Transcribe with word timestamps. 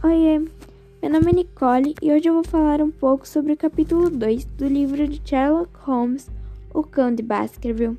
Oiê, 0.00 0.38
meu 1.02 1.10
nome 1.10 1.32
é 1.32 1.34
Nicole 1.34 1.92
e 2.00 2.12
hoje 2.12 2.28
eu 2.28 2.34
vou 2.34 2.44
falar 2.44 2.80
um 2.80 2.88
pouco 2.88 3.26
sobre 3.26 3.54
o 3.54 3.56
capítulo 3.56 4.08
2 4.08 4.44
do 4.44 4.68
livro 4.68 5.08
de 5.08 5.20
Sherlock 5.28 5.76
Holmes, 5.80 6.30
O 6.72 6.84
Cão 6.84 7.12
de 7.12 7.20
Baskerville. 7.20 7.98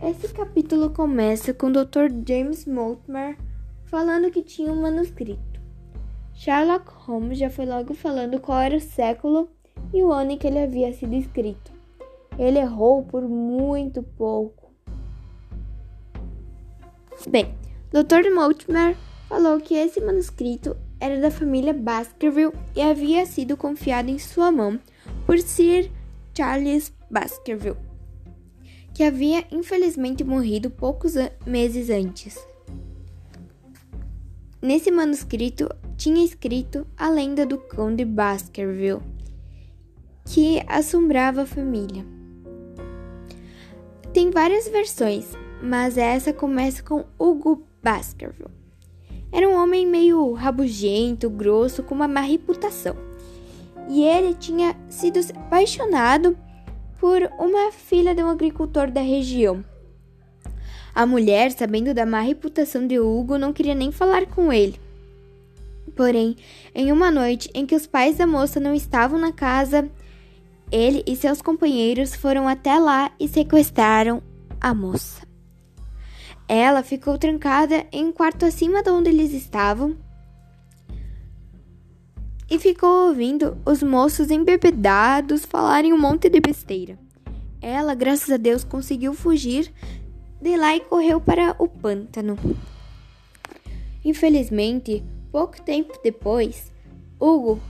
Esse 0.00 0.32
capítulo 0.32 0.90
começa 0.90 1.52
com 1.52 1.66
o 1.66 1.72
Dr. 1.72 2.06
James 2.24 2.66
Mortimer 2.66 3.36
falando 3.86 4.30
que 4.30 4.44
tinha 4.44 4.70
um 4.70 4.80
manuscrito. 4.80 5.60
Sherlock 6.34 6.88
Holmes 6.88 7.36
já 7.36 7.50
foi 7.50 7.66
logo 7.66 7.92
falando 7.92 8.38
qual 8.38 8.60
era 8.60 8.76
o 8.76 8.80
século 8.80 9.48
e 9.92 10.04
o 10.04 10.12
ano 10.12 10.30
em 10.30 10.38
que 10.38 10.46
ele 10.46 10.60
havia 10.60 10.92
sido 10.92 11.16
escrito. 11.16 11.72
Ele 12.38 12.60
errou 12.60 13.02
por 13.02 13.22
muito 13.28 14.04
pouco. 14.04 14.70
Bem, 17.28 17.52
Dr. 17.90 18.32
Mortimer 18.32 18.96
falou 19.30 19.60
que 19.60 19.74
esse 19.74 20.00
manuscrito 20.00 20.76
era 20.98 21.20
da 21.20 21.30
família 21.30 21.72
Baskerville 21.72 22.52
e 22.74 22.82
havia 22.82 23.24
sido 23.24 23.56
confiado 23.56 24.10
em 24.10 24.18
sua 24.18 24.50
mão 24.50 24.76
por 25.24 25.38
Sir 25.38 25.88
Charles 26.36 26.92
Baskerville, 27.08 27.76
que 28.92 29.04
havia 29.04 29.46
infelizmente 29.52 30.24
morrido 30.24 30.68
poucos 30.68 31.14
meses 31.46 31.90
antes. 31.90 32.44
Nesse 34.60 34.90
manuscrito 34.90 35.68
tinha 35.96 36.24
escrito 36.24 36.84
a 36.96 37.08
lenda 37.08 37.46
do 37.46 37.56
Conde 37.56 38.04
Baskerville, 38.04 39.00
que 40.24 40.60
assombrava 40.66 41.42
a 41.42 41.46
família. 41.46 42.04
Tem 44.12 44.28
várias 44.28 44.66
versões, 44.66 45.26
mas 45.62 45.96
essa 45.96 46.32
começa 46.32 46.82
com 46.82 47.04
Hugo 47.16 47.64
Baskerville. 47.80 48.59
Era 49.32 49.48
um 49.48 49.54
homem 49.54 49.86
meio 49.86 50.32
rabugento, 50.32 51.30
grosso, 51.30 51.82
com 51.82 51.94
uma 51.94 52.08
má 52.08 52.20
reputação. 52.20 52.96
E 53.88 54.02
ele 54.02 54.34
tinha 54.34 54.76
sido 54.88 55.20
apaixonado 55.36 56.36
por 56.98 57.22
uma 57.38 57.72
filha 57.72 58.14
de 58.14 58.22
um 58.22 58.28
agricultor 58.28 58.90
da 58.90 59.00
região. 59.00 59.64
A 60.94 61.06
mulher, 61.06 61.52
sabendo 61.52 61.94
da 61.94 62.04
má 62.04 62.20
reputação 62.20 62.86
de 62.86 62.98
Hugo, 62.98 63.38
não 63.38 63.52
queria 63.52 63.74
nem 63.74 63.92
falar 63.92 64.26
com 64.26 64.52
ele. 64.52 64.78
Porém, 65.94 66.36
em 66.74 66.92
uma 66.92 67.10
noite 67.10 67.48
em 67.54 67.64
que 67.64 67.74
os 67.74 67.86
pais 67.86 68.16
da 68.16 68.26
moça 68.26 68.58
não 68.60 68.74
estavam 68.74 69.18
na 69.18 69.32
casa, 69.32 69.88
ele 70.70 71.02
e 71.06 71.16
seus 71.16 71.40
companheiros 71.40 72.14
foram 72.14 72.46
até 72.46 72.78
lá 72.78 73.10
e 73.18 73.28
sequestraram 73.28 74.22
a 74.60 74.74
moça. 74.74 75.29
Ela 76.52 76.82
ficou 76.82 77.16
trancada 77.16 77.86
em 77.92 78.06
um 78.06 78.12
quarto 78.12 78.44
acima 78.44 78.82
de 78.82 78.90
onde 78.90 79.08
eles 79.08 79.32
estavam 79.32 79.96
e 82.50 82.58
ficou 82.58 83.06
ouvindo 83.06 83.56
os 83.64 83.84
moços 83.84 84.32
embebedados 84.32 85.44
falarem 85.44 85.92
um 85.92 85.96
monte 85.96 86.28
de 86.28 86.40
besteira. 86.40 86.98
Ela, 87.62 87.94
graças 87.94 88.28
a 88.32 88.36
Deus, 88.36 88.64
conseguiu 88.64 89.14
fugir 89.14 89.72
de 90.42 90.56
lá 90.56 90.74
e 90.74 90.80
correu 90.80 91.20
para 91.20 91.54
o 91.56 91.68
pântano. 91.68 92.36
Infelizmente, 94.04 95.04
pouco 95.30 95.62
tempo 95.62 96.00
depois, 96.02 96.72
Hugo 97.20 97.60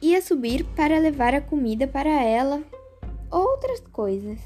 ia 0.00 0.22
subir 0.22 0.64
para 0.74 0.98
levar 0.98 1.34
a 1.34 1.42
comida 1.42 1.86
para 1.86 2.22
ela, 2.22 2.62
outras 3.30 3.80
coisas. 3.92 4.38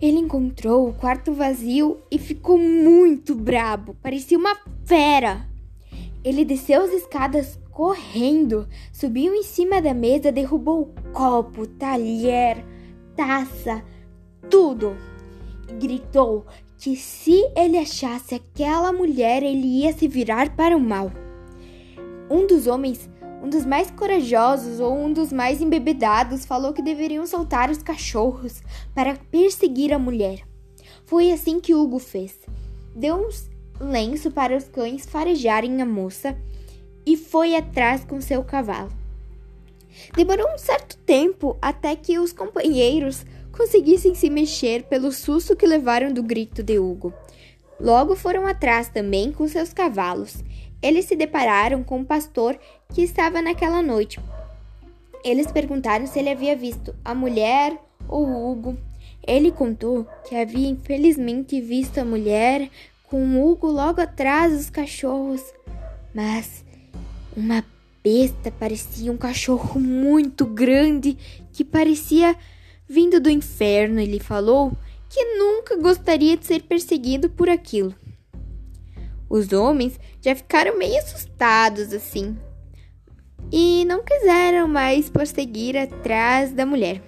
Ele 0.00 0.18
encontrou 0.18 0.88
o 0.88 0.92
quarto 0.92 1.32
vazio 1.32 1.98
e 2.10 2.18
ficou 2.18 2.56
muito 2.56 3.34
brabo, 3.34 3.96
parecia 4.00 4.38
uma 4.38 4.56
fera. 4.84 5.46
Ele 6.22 6.44
desceu 6.44 6.82
as 6.82 6.92
escadas 6.92 7.58
correndo, 7.72 8.68
subiu 8.92 9.34
em 9.34 9.42
cima 9.42 9.80
da 9.82 9.94
mesa, 9.94 10.30
derrubou 10.30 10.92
copo, 11.12 11.66
talher, 11.66 12.64
taça, 13.16 13.84
tudo. 14.48 14.96
E 15.68 15.72
gritou 15.74 16.46
que 16.76 16.94
se 16.94 17.44
ele 17.56 17.76
achasse 17.76 18.36
aquela 18.36 18.92
mulher, 18.92 19.42
ele 19.42 19.82
ia 19.82 19.92
se 19.92 20.06
virar 20.06 20.54
para 20.54 20.76
o 20.76 20.80
mal. 20.80 21.10
Um 22.30 22.46
dos 22.46 22.66
homens 22.66 23.10
um 23.42 23.48
dos 23.48 23.64
mais 23.64 23.90
corajosos 23.90 24.80
ou 24.80 24.96
um 24.96 25.12
dos 25.12 25.32
mais 25.32 25.60
embebedados 25.60 26.44
falou 26.44 26.72
que 26.72 26.82
deveriam 26.82 27.26
soltar 27.26 27.70
os 27.70 27.82
cachorros 27.82 28.62
para 28.94 29.16
perseguir 29.30 29.92
a 29.92 29.98
mulher. 29.98 30.40
Foi 31.04 31.30
assim 31.30 31.60
que 31.60 31.74
Hugo 31.74 31.98
fez. 31.98 32.38
Deu 32.94 33.16
um 33.16 33.28
lenço 33.84 34.30
para 34.30 34.56
os 34.56 34.64
cães 34.64 35.06
farejarem 35.06 35.80
a 35.80 35.86
moça 35.86 36.36
e 37.06 37.16
foi 37.16 37.54
atrás 37.54 38.04
com 38.04 38.20
seu 38.20 38.42
cavalo. 38.42 38.92
Demorou 40.14 40.46
um 40.52 40.58
certo 40.58 40.96
tempo 40.98 41.56
até 41.62 41.96
que 41.96 42.18
os 42.18 42.32
companheiros 42.32 43.24
conseguissem 43.56 44.14
se 44.14 44.28
mexer 44.28 44.84
pelo 44.84 45.10
susto 45.10 45.56
que 45.56 45.66
levaram 45.66 46.12
do 46.12 46.22
grito 46.22 46.62
de 46.62 46.78
Hugo. 46.78 47.12
Logo 47.80 48.14
foram 48.16 48.46
atrás 48.46 48.88
também 48.88 49.32
com 49.32 49.46
seus 49.46 49.72
cavalos 49.72 50.42
eles 50.82 51.06
se 51.06 51.16
depararam 51.16 51.82
com 51.82 52.00
o 52.00 52.04
pastor 52.04 52.58
que 52.92 53.02
estava 53.02 53.42
naquela 53.42 53.82
noite. 53.82 54.20
Eles 55.24 55.50
perguntaram 55.50 56.06
se 56.06 56.18
ele 56.18 56.30
havia 56.30 56.56
visto 56.56 56.94
a 57.04 57.14
mulher 57.14 57.76
ou 58.08 58.50
Hugo. 58.50 58.78
Ele 59.26 59.50
contou 59.50 60.06
que 60.26 60.34
havia 60.34 60.68
infelizmente 60.68 61.60
visto 61.60 61.98
a 61.98 62.04
mulher 62.04 62.70
com 63.04 63.42
Hugo 63.42 63.66
logo 63.68 64.00
atrás 64.00 64.52
dos 64.52 64.70
cachorros, 64.70 65.42
mas 66.14 66.64
uma 67.36 67.64
besta 68.02 68.50
parecia 68.50 69.10
um 69.10 69.16
cachorro 69.16 69.80
muito 69.80 70.46
grande 70.46 71.16
que 71.52 71.64
parecia 71.64 72.36
vindo 72.88 73.20
do 73.20 73.28
inferno. 73.28 74.00
Ele 74.00 74.20
falou 74.20 74.72
que 75.10 75.22
nunca 75.36 75.76
gostaria 75.76 76.36
de 76.36 76.46
ser 76.46 76.62
perseguido 76.62 77.28
por 77.28 77.48
aquilo. 77.48 77.94
Os 79.28 79.52
homens 79.52 79.98
já 80.20 80.34
ficaram 80.34 80.78
meio 80.78 80.98
assustados 80.98 81.92
assim 81.92 82.36
e 83.52 83.84
não 83.86 84.02
quiseram 84.02 84.68
mais 84.68 85.08
prosseguir 85.08 85.76
atrás 85.76 86.52
da 86.52 86.66
mulher. 86.66 87.02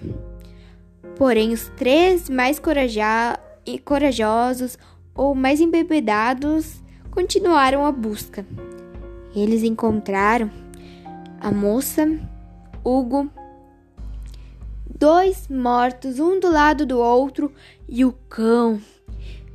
Porém, 1.17 1.53
os 1.53 1.69
três 1.77 2.29
mais 2.29 2.59
coraja 2.59 3.39
corajosos 3.85 4.77
ou 5.13 5.35
mais 5.35 5.61
embebedados 5.61 6.81
continuaram 7.11 7.85
a 7.85 7.91
busca. 7.91 8.45
Eles 9.35 9.63
encontraram 9.63 10.49
a 11.39 11.51
moça, 11.51 12.07
Hugo, 12.83 13.29
dois 14.97 15.47
mortos, 15.47 16.19
um 16.19 16.39
do 16.39 16.49
lado 16.51 16.85
do 16.85 16.99
outro, 16.99 17.51
e 17.87 18.03
o 18.03 18.11
cão 18.29 18.81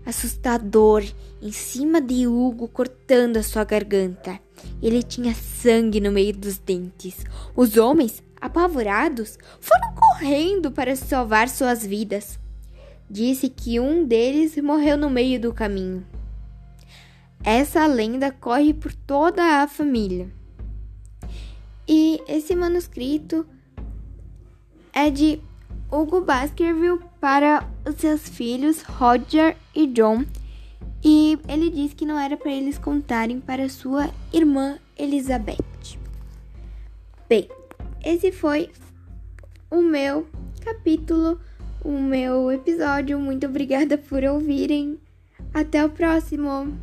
assustador 0.07 1.05
em 1.43 1.51
cima 1.51 2.01
de 2.01 2.27
Hugo, 2.27 2.69
cortando 2.69 3.37
a 3.37 3.43
sua 3.43 3.65
garganta. 3.65 4.41
Ele 4.81 5.03
tinha 5.03 5.35
sangue 5.35 6.01
no 6.01 6.13
meio 6.13 6.33
dos 6.33 6.59
dentes. 6.59 7.25
Os 7.55 7.77
homens, 7.77 8.23
apavorados, 8.41 9.37
foram 9.61 9.95
correndo 9.95 10.71
para 10.71 10.95
salvar 10.95 11.49
suas 11.49 11.85
vidas. 11.85 12.39
Disse 13.11 13.49
que 13.49 13.79
um 13.81 14.05
deles 14.05 14.57
morreu 14.57 14.97
no 14.97 15.11
meio 15.11 15.41
do 15.41 15.53
caminho. 15.53 16.07
Essa 17.43 17.87
lenda 17.87 18.31
corre 18.31 18.73
por 18.73 18.93
toda 18.95 19.63
a 19.63 19.69
família. 19.69 20.33
E 21.89 22.21
esse 22.27 22.55
manuscrito 22.57 23.47
é 24.93 25.11
de 25.11 25.41
Hugo 25.91 26.21
Baskerville 26.21 27.01
para 27.27 27.69
os 27.85 27.97
seus 27.97 28.29
filhos 28.29 28.83
Roger 28.83 29.57
e 29.75 29.89
John, 29.89 30.25
e 31.05 31.37
ele 31.49 31.71
disse 31.71 31.97
que 31.97 32.07
não 32.07 32.17
era 32.17 32.37
para 32.37 32.53
eles 32.53 32.79
contarem 32.79 33.41
para 33.41 33.69
sua 33.69 34.09
irmã 34.33 34.79
Elizabeth. 34.97 35.99
Bem, 37.29 37.49
esse 38.05 38.31
foi 38.31 38.71
o 39.69 39.83
meu 39.83 40.29
capítulo, 40.65 41.41
o 41.85 41.99
meu 41.99 42.53
episódio. 42.53 43.19
Muito 43.19 43.45
obrigada 43.45 43.99
por 43.99 44.23
ouvirem. 44.23 44.97
Até 45.53 45.85
o 45.85 45.91
próximo! 45.91 46.79